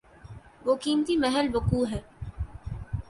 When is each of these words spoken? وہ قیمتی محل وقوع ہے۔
وہ 0.65 0.75
قیمتی 0.75 1.17
محل 1.17 1.55
وقوع 1.55 1.85
ہے۔ 1.91 2.01